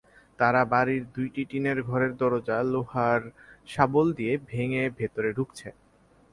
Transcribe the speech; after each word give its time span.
তারা 0.39 0.61
বাড়ির 0.65 1.03
দুটি 1.15 1.43
টিনের 1.45 1.79
ঘরের 1.83 2.11
দরজা 2.17 2.57
লোহার 2.63 3.21
শাবল 3.67 4.07
দিয়ে 4.13 4.33
ভেঙে 4.49 4.83
ভেতরে 4.97 5.29
ঢুকে। 5.33 5.69